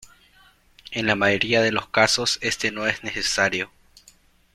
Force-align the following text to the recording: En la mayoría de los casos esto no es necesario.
En 0.89 1.05
la 1.05 1.13
mayoría 1.15 1.61
de 1.61 1.71
los 1.71 1.89
casos 1.89 2.39
esto 2.41 2.71
no 2.71 2.87
es 2.87 3.03
necesario. 3.03 3.69